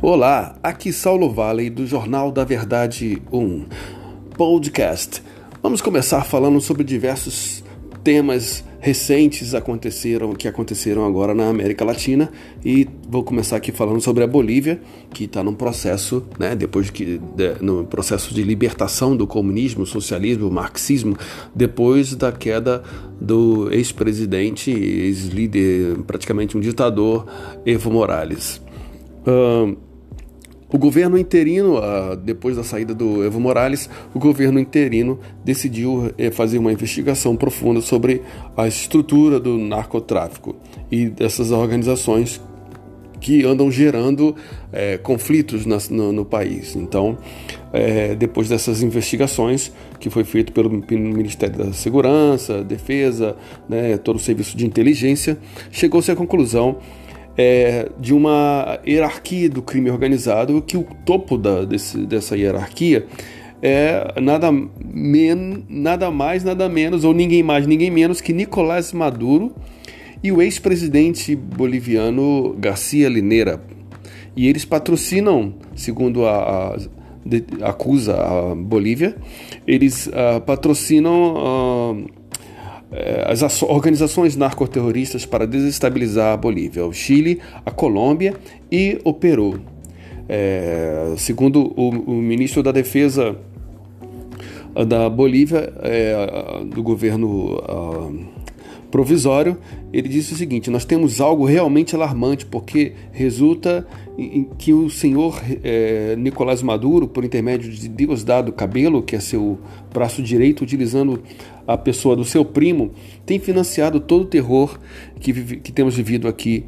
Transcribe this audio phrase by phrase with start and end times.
[0.00, 3.66] Olá, aqui Saulo Valley do Jornal da Verdade 1
[4.36, 5.20] podcast.
[5.60, 7.64] Vamos começar falando sobre diversos
[8.04, 12.30] temas recentes aconteceram que aconteceram agora na América Latina
[12.64, 14.80] e vou começar aqui falando sobre a Bolívia
[15.12, 19.84] que está num processo, né, depois de que de, no processo de libertação do comunismo,
[19.84, 21.16] socialismo, marxismo,
[21.52, 22.84] depois da queda
[23.20, 27.26] do ex-presidente, ex-líder, praticamente um ditador,
[27.66, 28.62] Evo Morales.
[30.70, 36.30] O governo interino, ah, depois da saída do Evo Morales, o governo interino decidiu eh,
[36.30, 38.22] fazer uma investigação profunda sobre
[38.56, 40.56] a estrutura do narcotráfico
[40.90, 42.40] e dessas organizações
[43.20, 44.34] que andam gerando
[44.72, 46.76] é, conflitos no, no, país.
[46.76, 47.18] Então,
[47.72, 53.36] é, depois dessas investigações que foi feito pelo Ministério da Segurança, Defesa,
[53.68, 55.38] né, todo o serviço de inteligência,
[55.70, 56.78] chegou-se à conclusão
[57.38, 63.06] é, de uma hierarquia do crime organizado, que o topo da, desse, dessa hierarquia
[63.62, 69.54] é nada, men, nada mais, nada menos, ou ninguém mais, ninguém menos que Nicolás Maduro
[70.22, 73.62] e o ex-presidente boliviano Garcia Linera.
[74.36, 76.76] E eles patrocinam, segundo a, a
[77.24, 79.16] de, acusa a Bolívia,
[79.66, 82.17] eles uh, patrocinam é,
[83.26, 88.34] as organizações narcoterroristas para desestabilizar a Bolívia, o Chile, a Colômbia
[88.70, 89.60] e o Peru.
[90.28, 93.36] É, segundo o, o, ministro da Defesa
[94.86, 98.26] da Bolívia, é, do governo uh,
[98.90, 99.58] provisório,
[99.92, 103.86] ele disse o seguinte: Nós temos algo realmente alarmante, porque resulta
[104.16, 109.58] em que o senhor é, Nicolás Maduro, por intermédio de Diosdado Cabelo, que é seu
[109.92, 111.22] braço direito, utilizando
[111.66, 112.92] a pessoa do seu primo,
[113.26, 114.78] tem financiado todo o terror
[115.20, 116.64] que, que temos vivido aqui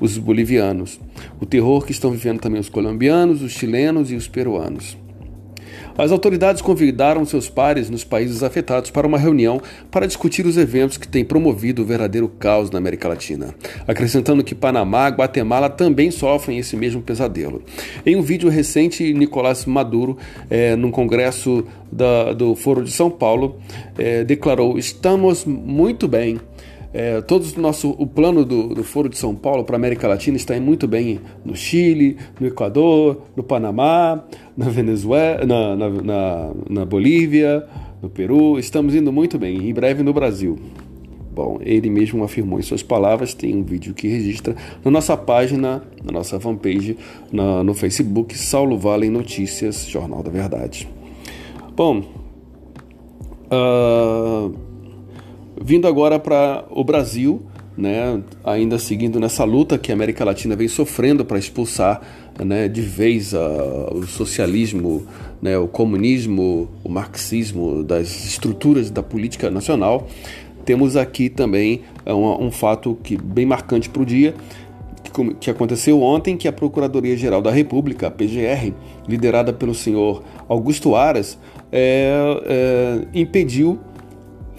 [0.00, 1.00] os bolivianos.
[1.40, 4.96] O terror que estão vivendo também os colombianos, os chilenos e os peruanos.
[5.96, 9.60] As autoridades convidaram seus pares nos países afetados para uma reunião
[9.90, 13.54] para discutir os eventos que têm promovido o verdadeiro caos na América Latina,
[13.86, 17.62] acrescentando que Panamá e Guatemala também sofrem esse mesmo pesadelo.
[18.06, 20.16] Em um vídeo recente, Nicolás Maduro,
[20.48, 23.56] é, num congresso da, do Foro de São Paulo,
[23.98, 26.40] é, declarou: Estamos muito bem
[26.94, 30.36] é, o nosso o plano do, do Foro de São Paulo para a América Latina
[30.36, 34.22] está indo muito bem no Chile, no Equador, no Panamá,
[34.56, 37.66] na Venezuela, na, na, na, na Bolívia,
[38.02, 38.58] no Peru.
[38.58, 39.68] Estamos indo muito bem.
[39.68, 40.58] Em breve no Brasil.
[41.34, 44.54] Bom, ele mesmo afirmou em suas palavras, tem um vídeo que registra
[44.84, 46.98] na nossa página, na nossa fanpage,
[47.32, 50.86] na, no Facebook, Saulo Vale Notícias, Jornal da Verdade.
[51.74, 52.02] Bom,
[53.50, 54.71] uh,
[55.64, 57.40] Vindo agora para o Brasil,
[57.78, 62.02] né, ainda seguindo nessa luta que a América Latina vem sofrendo para expulsar
[62.44, 63.38] né, de vez uh,
[63.94, 65.06] o socialismo,
[65.40, 70.08] né, o comunismo, o marxismo das estruturas da política nacional,
[70.64, 74.34] temos aqui também uh, um, um, fato que bem marcante para o dia,
[75.12, 78.72] que, que aconteceu ontem, que a Procuradoria-Geral da República, a PGR,
[79.06, 81.38] liderada pelo senhor Augusto Aras,
[81.70, 83.78] é, é, impediu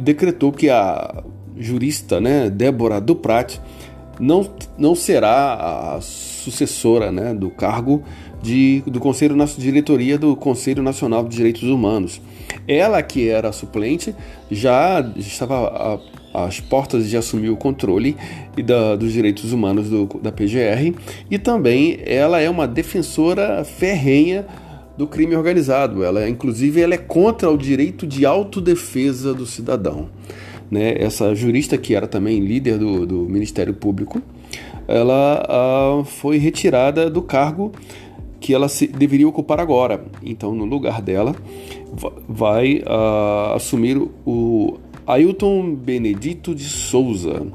[0.00, 1.22] decretou que a
[1.56, 3.58] jurista né, Débora Duprat
[4.18, 8.02] não, não será a sucessora né, do cargo
[8.42, 12.20] de, do Conselho de Diretoria do Conselho Nacional de Direitos Humanos.
[12.66, 14.14] Ela, que era suplente,
[14.50, 16.00] já estava
[16.32, 18.16] às portas de assumir o controle
[18.64, 20.94] da, dos direitos humanos do, da PGR
[21.30, 24.46] e também ela é uma defensora ferrenha
[24.96, 26.04] do crime organizado.
[26.04, 30.08] Ela, inclusive, ela é contra o direito de autodefesa do cidadão.
[30.70, 30.94] Né?
[30.98, 34.22] Essa jurista, que era também líder do, do Ministério Público,
[34.86, 37.72] ela ah, foi retirada do cargo
[38.40, 40.04] que ela se, deveria ocupar agora.
[40.22, 41.34] Então, no lugar dela,
[42.28, 47.46] vai ah, assumir o Ailton Benedito de Souza,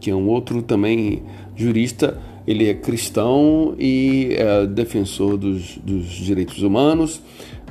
[0.00, 1.22] que é um outro também
[1.54, 7.20] jurista ele é cristão e é defensor dos, dos direitos humanos,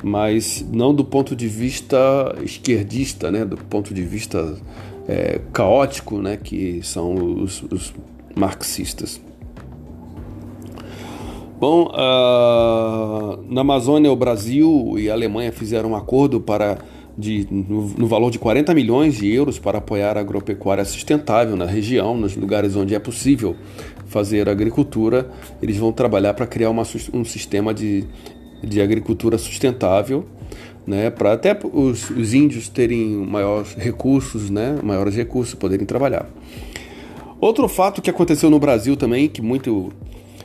[0.03, 1.97] mas não do ponto de vista
[2.43, 4.57] esquerdista, né, do ponto de vista
[5.07, 7.93] é, caótico, né, que são os, os
[8.35, 9.21] marxistas.
[11.59, 16.79] Bom, uh, na Amazônia, o Brasil e a Alemanha fizeram um acordo para
[17.17, 21.65] de, no, no, valor de 40 milhões de euros para apoiar a agropecuária sustentável na
[21.65, 23.55] região, nos lugares onde é possível
[24.05, 25.29] fazer agricultura,
[25.61, 26.83] eles vão trabalhar para criar uma,
[27.13, 28.05] um sistema de,
[28.63, 30.25] de agricultura sustentável,
[30.85, 36.29] né, para até os, os, índios terem maiores recursos, né, maiores recursos, poderem trabalhar.
[37.39, 39.91] Outro fato que aconteceu no Brasil também, que muito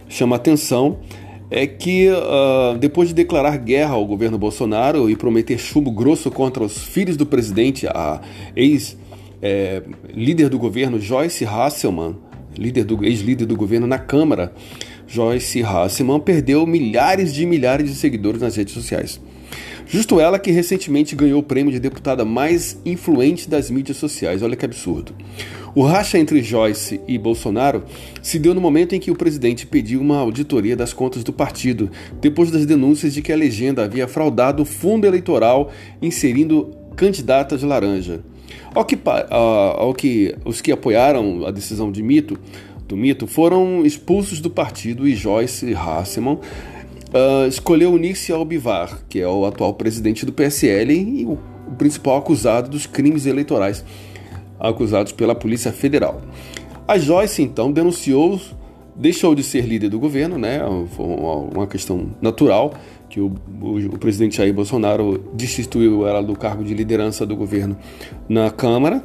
[0.08, 0.98] chama atenção,
[1.50, 6.62] é que uh, depois de declarar guerra ao governo Bolsonaro e prometer chumbo grosso contra
[6.62, 8.20] os filhos do presidente, a
[8.54, 12.16] ex-líder é, do governo Joyce Hasselman,
[12.56, 14.52] líder do ex-líder do governo na Câmara,
[15.06, 19.18] Joyce Hasselman perdeu milhares de milhares de seguidores nas redes sociais.
[19.86, 24.42] Justo ela que recentemente ganhou o prêmio de deputada mais influente das mídias sociais.
[24.42, 25.14] Olha que absurdo.
[25.74, 27.84] O racha entre Joyce e Bolsonaro
[28.22, 31.90] se deu no momento em que o presidente pediu uma auditoria das contas do partido,
[32.20, 35.70] depois das denúncias de que a legenda havia fraudado o fundo eleitoral
[36.02, 38.20] inserindo candidatas laranja.
[38.74, 38.98] Ao que,
[39.30, 42.38] ao que os que apoiaram a decisão de Mito,
[42.86, 46.38] do Mito foram expulsos do partido e Joyce Hasselman
[47.12, 51.74] uh, escolheu unir-se ao Bivar, que é o atual presidente do PSL e o, o
[51.76, 53.84] principal acusado dos crimes eleitorais
[54.58, 56.20] acusados pela Polícia Federal.
[56.86, 58.40] A Joyce, então, denunciou,
[58.96, 60.60] deixou de ser líder do governo, né?
[60.98, 62.72] Uma questão natural
[63.08, 67.76] que o, o, o, presidente Jair Bolsonaro destituiu ela do cargo de liderança do governo
[68.28, 69.02] na Câmara.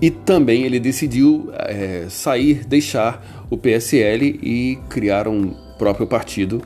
[0.00, 6.62] E também ele decidiu é, sair, deixar o PSL e criar um próprio partido,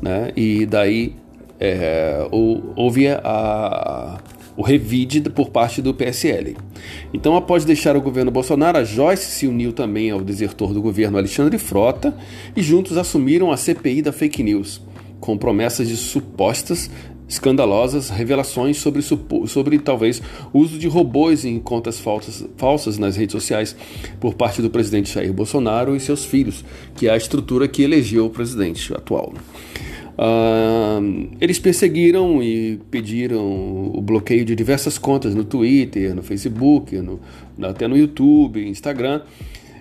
[0.00, 0.32] né?
[0.36, 1.14] E daí
[1.60, 2.26] é,
[2.76, 4.18] houve a,
[4.56, 6.56] o revide por parte do PSL.
[7.14, 11.18] Então, após deixar o governo Bolsonaro, a Joyce se uniu também ao desertor do governo
[11.18, 12.14] Alexandre Frota
[12.56, 14.82] e juntos assumiram a CPI da fake news,
[15.20, 16.90] com promessas de supostas
[17.28, 20.22] escandalosas revelações sobre, sobre talvez
[20.52, 23.74] o uso de robôs em contas falsas, falsas nas redes sociais
[24.20, 26.64] por parte do presidente Jair Bolsonaro e seus filhos,
[26.94, 29.32] que é a estrutura que elegeu o presidente atual.
[30.12, 37.18] Uh, eles perseguiram e pediram o bloqueio de diversas contas no Twitter, no Facebook, no,
[37.62, 39.22] até no YouTube, Instagram.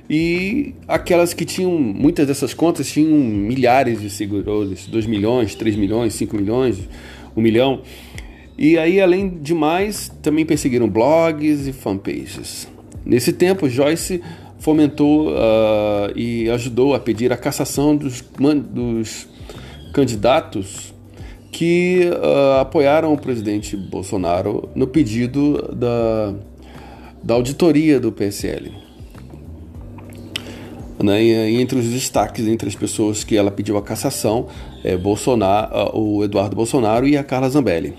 [0.10, 6.14] E aquelas que tinham, muitas dessas contas tinham milhares de seguidores, 2 milhões, 3 milhões,
[6.16, 6.80] 5 milhões,
[7.36, 7.82] 1 milhão.
[8.58, 12.68] E aí, além de mais, também perseguiram blogs e fanpages.
[13.06, 14.22] Nesse tempo, Joyce
[14.60, 18.24] fomentou uh, e ajudou a pedir a cassação dos,
[18.70, 19.28] dos
[19.92, 20.94] candidatos
[21.52, 26.36] que uh, apoiaram o presidente Bolsonaro no pedido da,
[27.24, 28.72] da auditoria do PSL.
[31.00, 31.24] Né?
[31.24, 34.48] E, entre os destaques, entre as pessoas que ela pediu a cassação,
[34.84, 37.96] é Bolsonaro, o Eduardo Bolsonaro e a Carla Zambelli.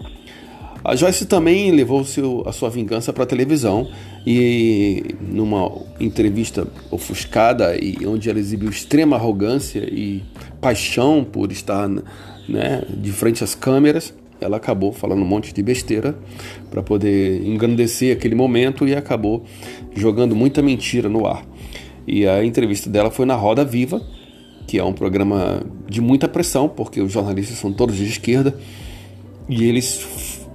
[0.84, 3.88] A Joyce também levou seu, a sua vingança para a televisão
[4.26, 10.22] e numa entrevista ofuscada e onde ela exibiu extrema arrogância e
[10.60, 11.88] paixão por estar
[12.48, 16.16] né, de frente às câmeras, ela acabou falando um monte de besteira
[16.68, 19.44] para poder engrandecer aquele momento e acabou
[19.94, 21.46] jogando muita mentira no ar.
[22.06, 24.02] E a entrevista dela foi na Roda Viva,
[24.66, 28.58] que é um programa de muita pressão, porque os jornalistas são todos de esquerda
[29.48, 30.06] e eles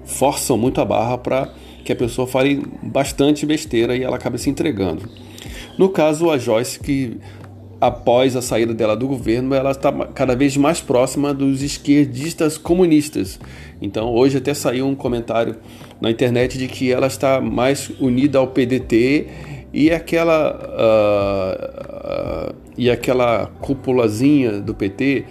[0.06, 1.54] forçam muito a barra para
[1.84, 5.10] que a pessoa fale bastante besteira e ela acaba se entregando.
[5.78, 7.18] No caso, a Joyce, que
[7.80, 13.40] após a saída dela do governo, ela está cada vez mais próxima dos esquerdistas comunistas.
[13.82, 15.56] Então, hoje até saiu um comentário
[16.02, 19.28] na internet de que ela está mais unida ao PDT
[19.78, 25.24] e aquela uh, uh, e aquela cúpulazinha do PT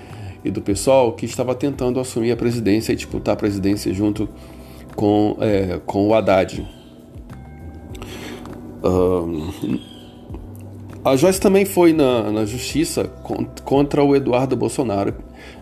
[0.45, 4.29] e do PSOL que estava tentando assumir a presidência e disputar a presidência junto
[4.95, 6.65] com, é, com o Haddad.
[8.85, 9.81] Uh,
[11.05, 13.11] a Joyce também foi na, na justiça
[13.65, 15.13] contra o Eduardo Bolsonaro,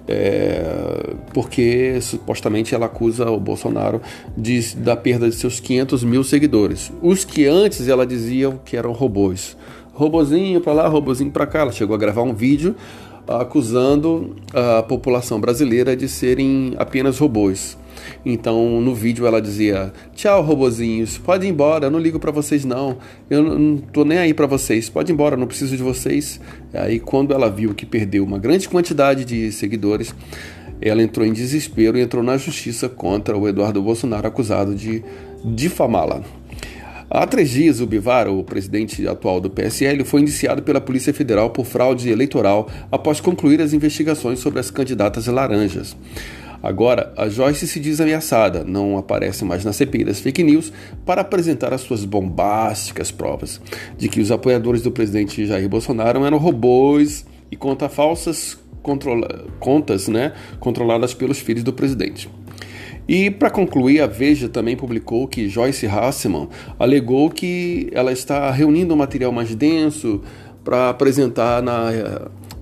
[0.07, 4.01] é, porque supostamente ela acusa o Bolsonaro
[4.37, 6.93] de, da perda de seus 500 mil seguidores.
[7.03, 9.57] Os que antes ela dizia que eram robôs.
[9.93, 11.61] Robozinho para lá, robozinho para cá.
[11.61, 12.75] Ela chegou a gravar um vídeo
[13.27, 17.77] acusando a população brasileira de serem apenas robôs.
[18.25, 22.65] Então, no vídeo ela dizia: "Tchau, robozinhos, pode ir embora, eu não ligo para vocês
[22.65, 22.99] não.
[23.29, 24.89] Eu não tô nem aí para vocês.
[24.89, 26.41] Pode ir embora, não preciso de vocês".
[26.73, 30.15] Aí quando ela viu que perdeu uma grande quantidade de seguidores,
[30.81, 35.03] ela entrou em desespero e entrou na justiça contra o Eduardo Bolsonaro acusado de
[35.45, 36.23] difamá-la.
[37.11, 41.51] Há três dias, o Bivar, o presidente atual do PSL, foi indiciado pela Polícia Federal
[41.51, 45.97] por fraude eleitoral após concluir as investigações sobre as candidatas laranjas.
[46.65, 50.73] Agora, a Joyce se diz ameaçada, não aparece mais na CPI das fake news
[51.05, 53.61] para apresentar as suas bombásticas provas
[53.99, 58.59] de que os apoiadores do presidente Jair Bolsonaro eram robôs e conta falsas
[59.61, 62.31] contas né, controladas pelos filhos do presidente.
[63.07, 68.95] E para concluir, a Veja também publicou que Joyce Hasselman alegou que ela está reunindo
[68.95, 70.23] um material mais denso
[70.65, 71.91] para apresentar na,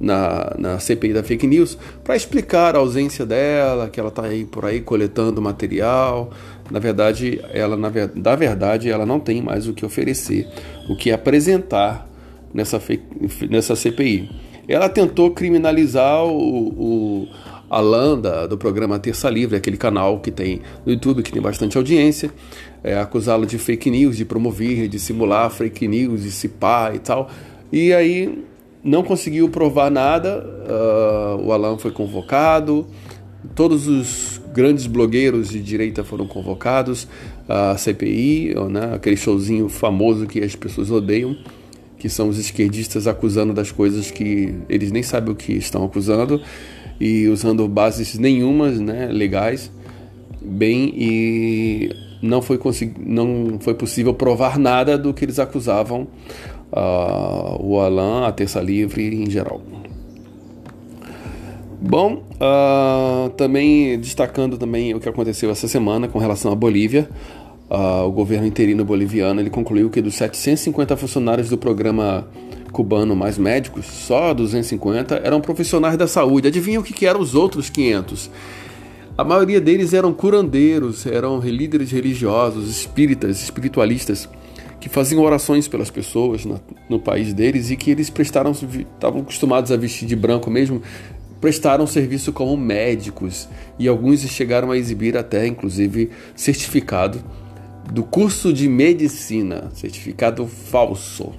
[0.00, 4.44] na, na CPI da fake news, para explicar a ausência dela, que ela está aí
[4.44, 6.30] por aí coletando material.
[6.71, 10.49] Na verdade, ela na, da verdade, ela não tem mais o que oferecer,
[10.88, 12.09] o que apresentar
[12.52, 12.82] nessa,
[13.49, 14.28] nessa CPI.
[14.66, 17.28] Ela tentou criminalizar o, o
[17.71, 21.76] Alan da, do programa Terça Livre, aquele canal que tem no YouTube, que tem bastante
[21.76, 22.30] audiência,
[22.82, 27.30] é, acusá-lo de fake news, de promover, de simular fake news, de cipar e tal.
[27.72, 28.44] E aí
[28.84, 32.86] não conseguiu provar nada, uh, o Alan foi convocado,
[33.54, 37.08] todos os grandes blogueiros de direita foram convocados,
[37.48, 41.36] a CPI, né, aquele showzinho famoso que as pessoas odeiam
[42.02, 46.42] que são os esquerdistas acusando das coisas que eles nem sabem o que estão acusando
[46.98, 49.70] e usando bases nenhumas, né, legais,
[50.40, 52.58] bem e não foi
[52.98, 56.08] não foi possível provar nada do que eles acusavam
[56.72, 59.60] uh, o Alan, a Terça Livre em geral.
[61.80, 67.08] Bom, uh, também destacando também o que aconteceu essa semana com relação à Bolívia,
[67.68, 72.28] uh, o governo interino boliviano ele concluiu que dos 750 funcionários do programa
[72.72, 76.48] cubano mais médicos, só 250 eram profissionais da saúde.
[76.48, 78.30] Adivinha o que, que eram os outros 500?
[79.16, 84.28] A maioria deles eram curandeiros, eram líderes religiosos, espíritas, espiritualistas,
[84.82, 89.70] que faziam orações pelas pessoas no, no país deles e que eles prestaram, estavam acostumados
[89.70, 90.82] a vestir de branco mesmo,
[91.40, 93.48] prestaram serviço como médicos
[93.78, 97.22] e alguns chegaram a exibir até, inclusive, certificado
[97.92, 101.32] do curso de medicina, certificado falso.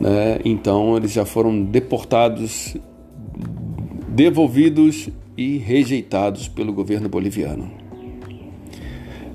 [0.00, 0.38] Né?
[0.44, 2.76] Então eles já foram deportados,
[4.08, 7.77] devolvidos e rejeitados pelo governo boliviano.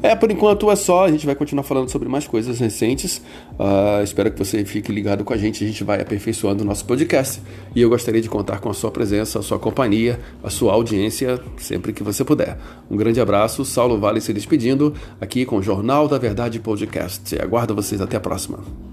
[0.04, 1.06] É, por enquanto é só.
[1.06, 3.22] A gente vai continuar falando sobre mais coisas recentes.
[3.54, 5.64] Uh, espero que você fique ligado com a gente.
[5.64, 7.42] A gente vai aperfeiçoando o nosso podcast.
[7.74, 11.40] E eu gostaria de contar com a sua presença, a sua companhia, a sua audiência,
[11.56, 12.58] sempre que você puder.
[12.92, 13.64] Um grande abraço.
[13.64, 17.40] Saulo Vale se despedindo aqui com o Jornal da Verdade Podcast.
[17.42, 18.93] Aguardo vocês até a próxima.